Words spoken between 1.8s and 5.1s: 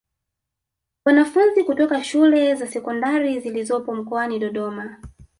shule za Sekondari zilizopo mkoani Dodoma